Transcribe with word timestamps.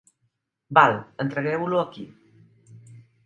Val, 0.77 0.95
entregueu-lo 1.25 1.83
aquí. 1.83 2.07